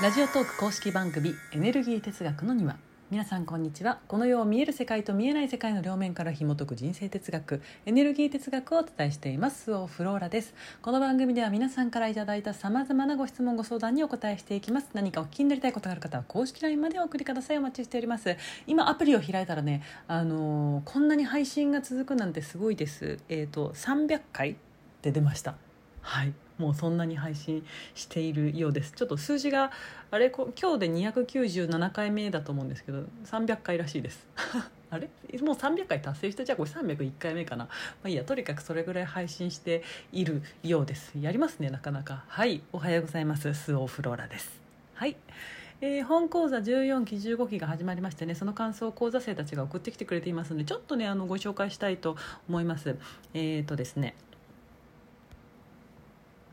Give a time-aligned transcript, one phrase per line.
[0.00, 2.76] ラジオトーク公式番組エネルギー哲学の庭。
[3.10, 3.98] 皆さんこんにちは。
[4.06, 9.72] この世を見える世界と見えない世界の両面から紐解く人生哲学エネルギー哲学をお伝えしています。
[9.72, 10.54] オフローラです。
[10.82, 14.90] この番組では皆さんからいただいた様々なご質問ご相談にお答えしていきます。
[14.92, 17.58] 何かお聞きになりたいことがある方は公式 LINE までお送りください。
[17.58, 18.36] お待ちしております。
[18.68, 23.18] 今アプリを開いたらねあのーこんなに配信が続くなんてすごいです。
[23.28, 24.56] えっ、と300回っ
[25.02, 25.56] て出ました。
[26.02, 26.32] はい。
[26.58, 28.92] もうそんなに配信しているようです。
[28.92, 29.70] ちょっと数字が
[30.10, 34.26] あれこ今日で297回目だと思うんですけど300回らしいです。
[34.90, 35.08] あれ？
[35.40, 37.64] もう300回達成してじゃあこれ301回目かな。
[37.66, 37.72] ま
[38.04, 41.12] あいいやとにかくそれぐらい配信しているようです。
[41.20, 42.24] やりますねなかなか。
[42.28, 42.62] はい。
[42.72, 43.54] おはようございます。
[43.54, 44.60] スオフローラです。
[44.94, 45.16] はい。
[45.80, 52.16] えー本講座14期15期が始まりましてねその感想を講座生たちが送ってきてくれていますのでちょっとねあのご紹介したいと
[52.48, 52.96] 思います。
[53.32, 54.16] えっ、とですね。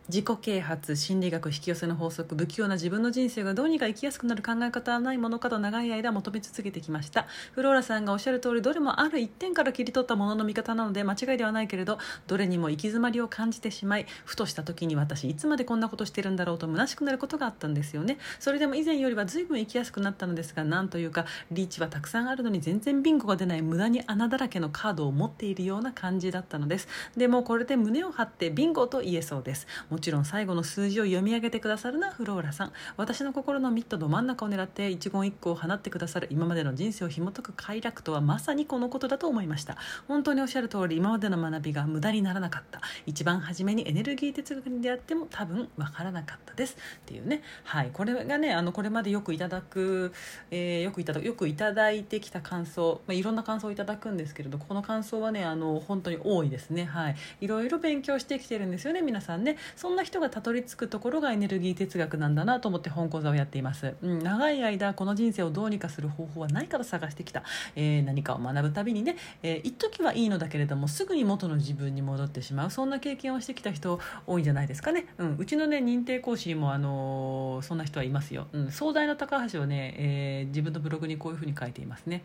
[0.08, 7.25] 自己啓発心理学引き寄せの法則不器用な自分の人生がどうにか生きやすくなる考え方はないものかと長い間求め続けてきました。
[7.53, 11.97] フローラさんがおっしゃる通りどれもある一点から切り取ったものの見方なので間違いではないけれど
[12.28, 18.19] どれにも行き詰まりを感じてしまいふとした時に私いつまでこんなことしてるんだろうと虚しくなることがあったんですよね。
[18.40, 26.88] それでも以前よりは随分生きやすくなったのですがなんというかリーチはたくさんあるのに全然ビンゴが出ない無駄に穴だらけのカードを持っているような感じだったのです。
[27.17, 29.66] でもこれで胸を張ってビンゴと言えそうです。
[29.95, 32.73] もちろん最後の数字を読み上げてくださるのはフローラさん。
[32.97, 39.77] 私の心のミットど真ん中を狙って一言一句を放ってくださる今までの人生を紐解く快楽とはまさにこのことだと思いました。
[40.09, 42.81] 本当におっしゃる通り今までの学びが無駄にならなかった。
[43.05, 46.75] 一番初めにエネルギー哲学に出会っても多分わからなかったです。
[46.75, 47.41] っていうね。
[47.63, 47.91] はい。
[47.93, 50.11] これがねあのこれまでよくいただく、
[50.51, 56.83] えーよくいただよくいただいてきた感想、まあ、いろんな感想をいただくんですけれどこの感想はねあの本当に多いですね。
[56.83, 57.16] はい。
[57.39, 59.55] いろいろ勉強してきてるんですよね皆さんね。
[59.86, 67.44] そんな人がたどり着くところがエネルギー哲学なんだなと思って本講座をやっています、うん、長い間この人生をどうにかする方法はないから探してきた、
[67.75, 72.72] えー何かを学ぶたびにね、えー一時はいいのだけれどもすぐに元の自分に戻ってしまう。
[72.72, 82.23] そんな経験をしてきた人多いんじゃないですかね、うん、うちのね認定講師にも、あのーそんな人はいますよ、うん、壮大な高橋はね、えー自分のブログにこういうふうに書いていますね。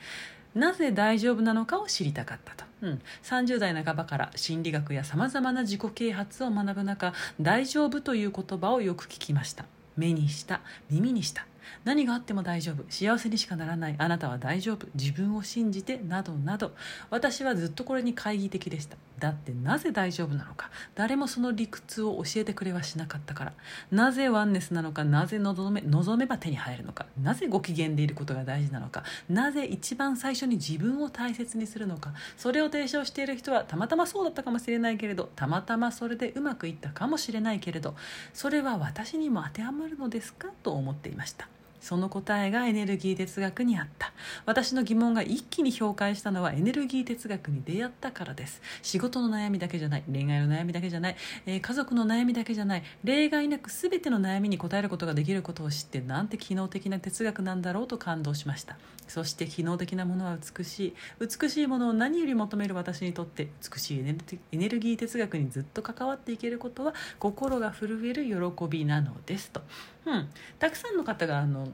[0.55, 9.65] なぜ大丈夫なのかを知りたかったと、うん、30代半ばから心理学やさまざまな自己啓発を学ぶ中「大丈夫」という言葉をよく聞きました。
[9.97, 10.61] 目にした。
[10.89, 11.47] 耳にした。
[11.85, 12.85] 何があっても大丈夫。
[12.89, 13.95] 幸せにしかならない。
[13.99, 14.87] あなたは大丈夫。
[14.95, 15.99] 自分を信じて。
[15.99, 16.75] などなど。
[17.11, 18.97] 私はずっとこれに懐疑的でした。
[19.21, 20.71] だってなぜ大丈夫なのか。
[20.95, 23.53] 誰もその理屈を教えてくれはしなかったから。
[23.93, 25.05] なぜワンネスなのか。
[25.05, 27.07] なぜ望め望めば手に入るのか。
[27.23, 29.05] なぜご機嫌でいることが大事なのか。
[29.29, 32.15] なぜ一番最初に自分を大切にするのか。
[32.37, 37.95] それを提唱している人はたまたまそうだったかもしれないけれどたまたまそれでうまくいったかもしれないけれど
[38.33, 40.49] それは私にも当てはまるのですか？
[40.63, 41.49] と思っていました。
[41.81, 44.13] その答えがエネルギー哲学にあった。
[44.47, 48.61] 私の疑問が一気に氷解したのはエネルギー哲学に出会ったからです。
[48.83, 58.77] 仕事の悩みだけじゃない恋愛の悩みだけじゃない、えー家族の悩みだけじゃない例外なく全ての悩みに答えることができることを知ってなんて機能的な哲学なんだろうと感動しました。
[59.07, 60.95] そして機能的なものは美しい。
[61.19, 69.63] 美しいものを何より求める私にとって美しいエネルギー哲学にずっと関わっていけることは心が震える喜びなのですと、
[70.07, 70.29] うん、
[70.59, 71.69] たくさんの方があの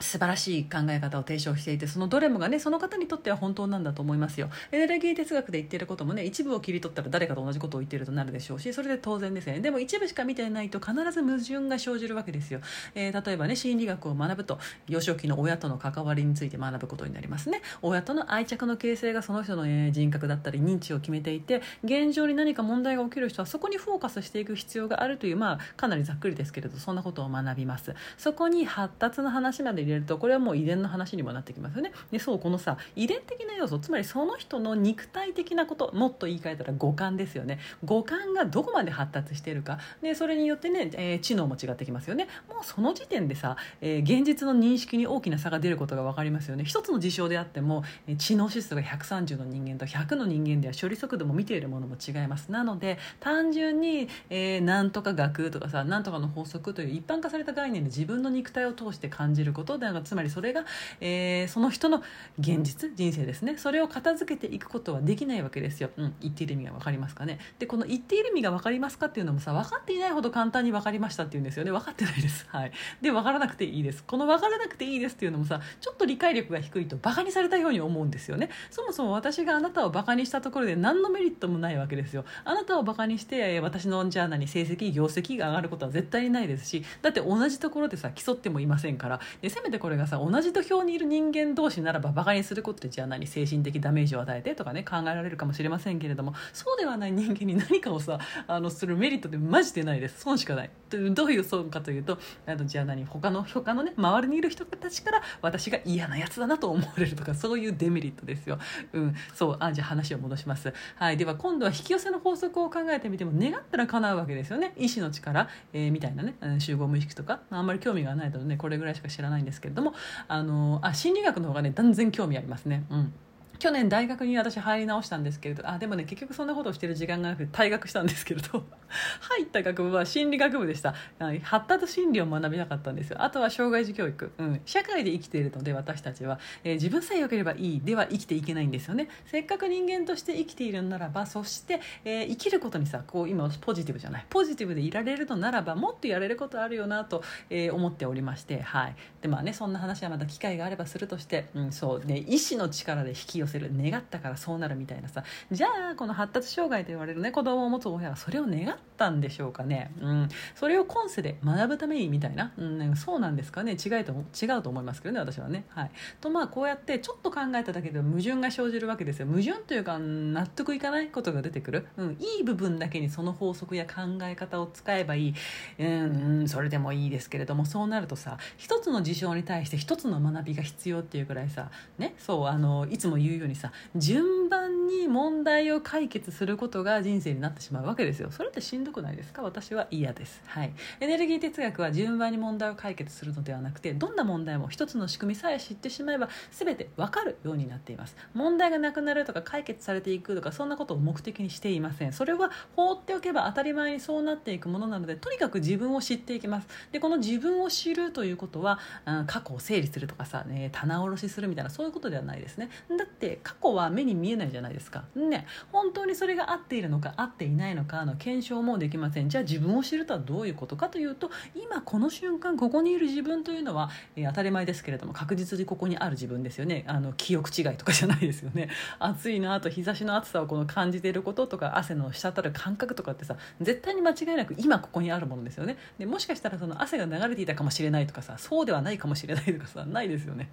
[0.00, 4.48] 素晴らしい考え方を提唱していてそのどれもがねその方にとっては本当なんだと思いますよ。
[4.72, 9.60] エネルギー哲学で言っていることもね一部を切り取ったら誰かと同じことを言っているとなるでしょうしそれで当然ですよね。
[9.60, 12.60] でも一部しか見てないと必ず矛盾が生じるわけですよ、
[12.94, 17.62] えー例えばね心理学を学ぶと幼少期の親との関わりについて学ぶことになりますね。
[17.82, 27.94] 親との愛着の形成がその人の、え人格だったり認知を決めていて現状に何か問題が起きる人はそこにフォーカスしていく必要があるというまあかなりざっくりですけれどそんなことを学びます。
[28.16, 31.92] そこに発達の話まで入れるとこれはもう遺伝の話にもなってきますよね。
[32.10, 37.58] でそうこのさ遺伝的な要素つまりその人の肉体的なこともっと言い換えたら五感ですよね。
[37.84, 39.78] 五感がどこまで発達しているか。
[40.02, 42.28] でそれによってね、えー知能も違ってきますよね。
[42.48, 46.64] もうその時点でさ、えー現実の認識に大きな差が出ることが分かりますよね。
[46.64, 52.50] 一つの事象であっても、えー知能指数が130の人間と100の人間では処理速度も見ているものも違います。
[52.50, 60.64] なので単純に、えーなんとか学とかさなんとかの法則という一般化された概念で自分の肉体を通して感じることだからつまりそれが、
[61.00, 62.02] えー、その人の
[62.38, 63.56] 現実人生ですね。
[63.58, 67.38] それを片付けていくことはできないわけですよ、うん、言っている意味が分かりますかね。
[67.58, 71.70] でこの言っている意味が分かりますかっていうのもさ分かっていないほど簡単に分かりましたっていうんですよね。
[71.70, 72.46] 分かってないです。
[72.50, 72.72] はい。
[73.00, 74.04] で分からなくていいです。
[74.04, 78.50] この分からなくていいですっていうのもさちょっと理解力が低いとバカにされたように思うんですよね。
[78.70, 82.24] そもそも私があなたをバカにしたところで何のメリットもないわけですよ。
[82.44, 89.20] あなたをバカにして私のじゃあ何成績業績が上がることは絶対にないですしだって同じところでさ競ってもいませんから。
[89.40, 93.26] でせめてこれがさ同じ土俵にいる人間同士ならばバカにすることでじゃあ何？
[93.26, 96.34] 精神的ダメージを与えてとかね考えられるかもしれませんけれども。
[96.52, 100.20] そうではない人間に何かをさあのするメリットってマジでないです。
[100.20, 100.70] 損しかない。
[100.90, 103.04] どういう損かというとあのじゃあ何？
[103.04, 108.58] 他の他のね周りにいる人たちから私が嫌なやつだなと思われるとかそういうデメリットですよ。
[108.92, 109.56] うん、そう。
[109.60, 110.72] あじゃあ話を戻します。
[110.96, 114.72] はい、では今度は引き寄せの法則を考えてみても願ったら叶うわけですよね。
[114.76, 116.34] 意志の力、えー、みたいなね。
[116.58, 117.40] 集合無意識とか。
[117.50, 119.92] あんまり興味がないのでねこれぐらいしか知らないんですですけれども
[120.28, 122.84] あのあ心理学の方がね断然興味ありますね。
[122.90, 123.12] うん
[123.58, 128.64] 去年大学に私入り直したんですけれどあでもね結局そんなことをしてる時間がなくて退学したんですけれど
[129.20, 130.94] 入った学部は心理学部でした。
[131.42, 133.22] 発達心理を学びたかったんですよ。
[133.22, 137.80] あとは障害児教育、うん、社会で生きているので私たちは、えー、自分さえ良ければいい。
[137.80, 139.08] では生きていけないんですよね。
[139.26, 144.26] せっかく人間として生きているならばそして、えー、生きることにさこう今ポジティブじゃない。
[144.30, 148.62] ポジティブでいられるのならばもっとやれることあるよなと、えー、思っておりまして。
[148.62, 148.96] はい。
[149.20, 155.24] でまあねそんな話はまた機会があればするとして、うん、そうね意志の力で引き寄せる願ったからからそうなるみたいなさ。
[155.50, 163.72] じゃあこの発達障害と言われるね子供を持つ親はそれを願ったんでしょうかね、うん、それを今世で学ぶためにみたいな、うん、そうなんですかね。
[163.72, 165.64] 違いと違うと思いますけどね私はね。
[165.68, 165.90] はい、
[166.20, 169.26] とまあこうやってちょっと考えただけで矛盾が生じるわけですよ。
[169.26, 175.34] 矛盾というか納得いかないことが出てくる、うん、いい部分だけにその法則や考え方を使えばいい、
[175.78, 182.14] うん、それでもいいですけれどもそうなるとさ一つの事象に対して一つの学びが必要っていうくらいさね。
[182.18, 188.30] そうあのいつも言うようにさ順番に問題を解決することが人生になってしまうわけですよ。
[188.30, 189.42] それってしんどくないですか？
[189.42, 190.42] 私は嫌です。
[190.46, 190.72] はい。
[191.00, 198.16] エネルギー哲学は順番に問題を解決するのではなくてどんな問題も一つの仕組みさえ知ってしまえば全て分かるようになっています。
[198.34, 202.12] 問題がなくなるとか解決されていくとかそんなことを目的にしていません。
[202.12, 206.68] それは放っておけば当たり前にそうなっていくものなのでとにかく自分を知っていきます。
[206.92, 212.70] でこの自分を知るということは、うん、過去を整理するとかさ、ね、棚卸しするみたいなそういうことではないですね。
[212.96, 215.04] だって過去は目に見えないじゃないですか。
[215.14, 215.46] ね。
[215.72, 219.28] 本当にそれが合っているのか合っていないのかの検証もできません。
[219.28, 226.84] じゃあ自分を知るとはどういうことかというと今この瞬間ここにいる自分というのは、えー、当たり前ですけれども確実にここにある自分ですよね。
[226.86, 228.70] あの記憶違いとかじゃないですよね。
[228.98, 235.76] 暑いなと日差しの暑さをこの感じていることとか汗の滴る感覚とかってさ絶対に間違いなく今ここにあるものですよね。
[235.98, 240.50] でもしかしたらその汗が流れていたかもしれないとかさそうではないかもしれないとかさないですよね。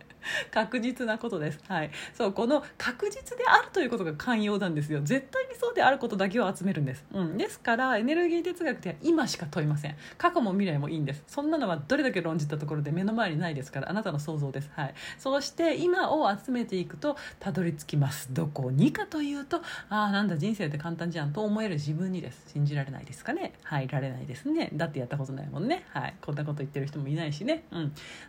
[0.52, 1.60] 確実なことです。
[1.68, 1.92] はい。
[2.14, 5.02] そうこの確実であるということが寛容なんですよ。
[5.04, 9.96] 絶対にそうであることだけを集めるんです、うん、ですからエネルギー哲学では今しか問いません。
[10.18, 11.24] 過去も未来もいいんです。
[11.28, 14.72] そんなのはどれだけ論じたところで目の前にないですからあなたの想像です。
[14.74, 14.94] はい。
[15.18, 18.34] そうして今を集めていくとたどり着きます。
[18.34, 19.58] どこにかというと
[19.90, 22.54] ああなんだ人生って簡単じゃんと思える自分にです。
[22.54, 23.52] 信じられないですかね。
[23.64, 23.90] はい。
[23.90, 24.70] られないですね。
[24.74, 25.84] だってやったことないもんね。
[25.90, 26.16] はい。
[26.22, 27.66] こんなこと言ってる人もいないしね。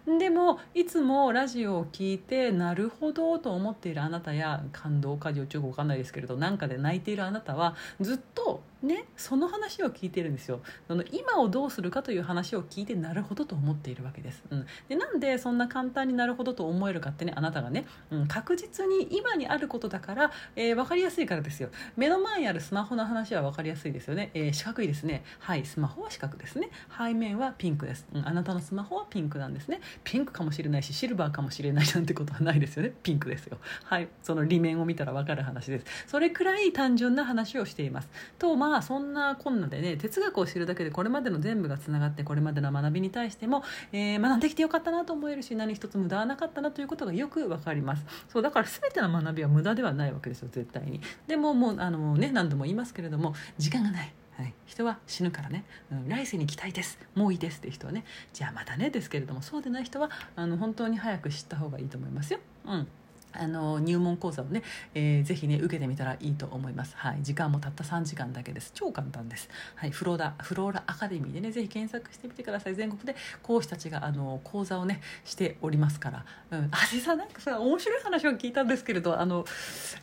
[0.07, 0.19] うん。
[0.19, 10.61] でもいつもラジオを聞いてなるほどと思っているあなたや感動か情緒か分かんないですけれどなんかで泣いているあなたはずっとね、その話を聞いてるんですよ。
[10.87, 21.71] その今をどうするかという話を聞いてなるほどと思っているわけです、うん、でなんでそんな簡単になるほどと思えるかってねあなたがね、うん、確実に今にあることだから、えー、分かりやすいからですよ。
[21.97, 25.25] 目の前にあるスマホの話は分かりやすいですよね、えー、四角いですね。
[25.41, 26.71] はいスマホは四角ですね。
[26.97, 29.81] 背面はピンクです、うん、あなたのスマホはピンクなんですね。
[30.05, 32.93] ピンクかもしれないしシルバーかもしれないなんてことはないですよね。
[33.03, 33.59] ピンクですよ。
[33.85, 35.87] はいその裏面を見たら分かる話です。
[36.07, 38.09] それくらい単純な話をしています。
[38.39, 48.05] とまあそんなこんなでね哲学を知るだけでこれまでの全部がつながってこれまでの学びに対しても、えー、学んできてよかったなと思えるし何一つ無駄はなかったなということがよく分かります。
[48.29, 51.01] そうだから全ての学びは無駄ではないわけですよ絶対に。
[51.27, 54.13] でももうあのね何度も言いますけれども時間がない。
[54.37, 56.99] はい、人は死ぬからね、うん、来世に期待です。
[57.15, 58.05] もういいですっていう人はね。
[58.35, 62.41] じゃあまたねですけれどもそうでない人はあの本当に早く知った方がいいと思いますよ。
[62.67, 62.87] うん。
[63.41, 64.63] あの入門講座をね、
[64.95, 68.71] えー、ぜひね受けてみたらいいと思います、はい、時間もたった3時間だけです。
[68.75, 72.75] 超簡単です、はい、フローラフローラアカデミーでねぜひ検索してみてください。
[72.75, 79.45] 全国で講師たちがあの講座をねしておりますから、うん、あ実さなんかさ面白い話を聞いたんですけれどあの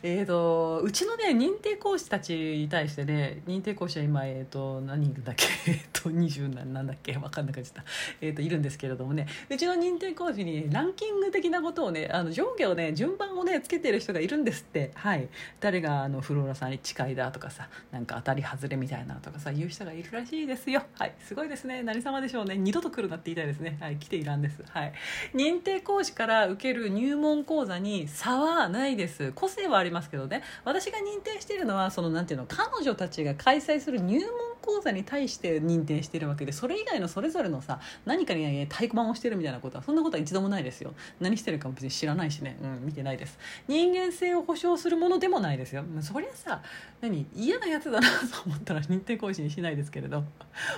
[0.02, 5.46] えーと、うちのね認定講師たちに対してね認定講師は今、えーと、何人だっけ？
[5.70, 7.12] えっと20何なんだっけ？
[7.14, 7.84] 分かんなくなっちゃった、
[8.20, 9.26] えーと、いるんですけれどもね。
[9.48, 14.90] うちの認定講師にランキング的なことをねあの上下をね順番板をねつけてる人がいるんですって。
[14.94, 15.28] はい。
[15.60, 20.82] 誰があのフローラさんに近いだとかさなんか当たり外れみたいなとかさ言う人がいるらしいですよ。
[20.98, 21.14] はい。
[21.20, 21.82] すごいですね。
[21.82, 22.56] 何様でしょうね。
[22.56, 23.78] 二度と来るなって言いたいですね。
[23.80, 23.96] はい。
[23.96, 24.62] 来ていらんです。
[24.68, 24.92] はい。
[25.34, 29.32] 認定講師から受ける入門講座に差はないです。
[29.34, 30.42] 個性はありますけどね。
[30.64, 40.94] 私が認定しているのはそのなんていうの彼女たちが開催する入門講座に対して認定してるわけでそれ以外のそれぞれのさ何かに太鼓判をしてるみたいなことはそんなことは一度もないですよ。
[41.20, 43.38] 何してるかも別に知らないしね、うん、見てないです。
[43.68, 45.84] 人間性を保証するものでもないですよ。
[46.00, 46.62] そりゃさ
[47.00, 50.24] 何嫌なやつだなと思ったら認定講師にしないですけれど。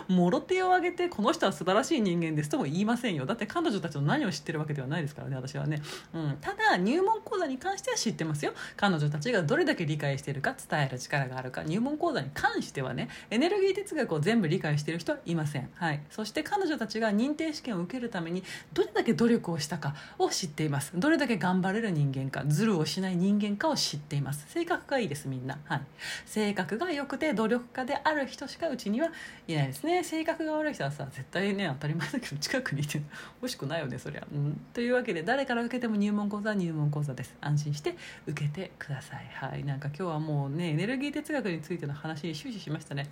[0.08, 3.26] もろ手を挙げてこの人は素晴らしい人間ですとも言いませんよ。
[3.26, 5.82] だって彼女たちの何を知ってるわけではないですからね私はね、
[6.14, 8.52] うん、ただ入門講座に関しては知ってますよ。
[8.76, 11.62] 彼女たちがどれだけ理解してるか伝える力があるか。
[11.62, 18.42] 入門講座に関してはねエネルギー哲学を全部理解している人はいません、はい、そして彼女たちが認定試験を受けるために
[18.72, 20.92] どれだけ努力をしたかを知っています。
[20.94, 24.46] どれだけ頑張れる人間かズルをしない人間かを知っています。
[24.48, 25.82] 性格がいいですみんな、はい、
[26.24, 29.10] 性格が良くて努力家である人しかうちには
[29.46, 30.02] いないですね。
[30.02, 33.02] 性格が悪い人はさ絶対ね当たり前だけど近くにいて
[33.42, 37.36] 欲しくないよねそりゃ、うん、というわけで誰から受けても入門講座は入門講座です。
[37.40, 39.28] 安心して受けてください。
[39.32, 39.64] はい。
[39.64, 43.08] なんか今日はもうねエネルギー哲学についての話に終始しましたね。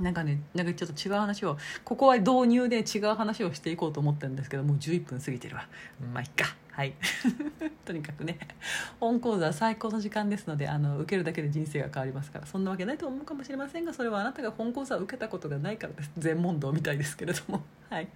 [0.00, 5.66] なんかねなんかちょっと違う話をここは導入で違う話をしていこうと思ってるんですけどもう11分過ぎてるわ。
[6.12, 6.54] まあいっか。
[6.70, 6.94] はい。
[7.84, 8.38] とにかくね。
[9.00, 12.46] 本講座は最高の時間ですのであの受けるだけで人生が変わりますから。
[12.46, 16.10] そんなわけないと思うかもしれませんがそれはあなたが本講座を受けたことがないからです。
[16.16, 17.64] 全問答みたいですけれども。
[17.90, 18.08] はい。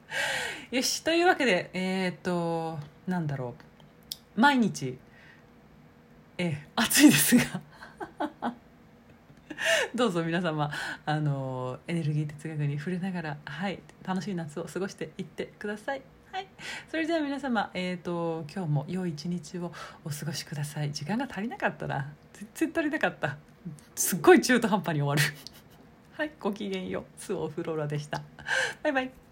[0.72, 1.04] よし。
[1.04, 3.54] というわけでえー、っとなんだろ
[4.36, 4.40] う。
[4.40, 4.98] 毎日
[6.38, 7.44] え暑いですが
[10.02, 10.68] どうぞ皆様
[11.06, 16.02] あのエネルギー哲学に触れながら、はい、楽しい夏を過ごしていってください。
[16.32, 16.48] はい、
[16.90, 19.70] それでは皆様、えーと、今日も良い一日を
[20.04, 20.90] お過ごしください。
[20.90, 22.12] 時間が足りなかったな。
[22.32, 23.36] 全然足りなかった。
[23.94, 25.22] すっごい中途半端に終わる。
[26.14, 27.04] はいごきげんよう。
[27.16, 28.22] スオフローラでした。
[28.82, 29.31] バイバイ。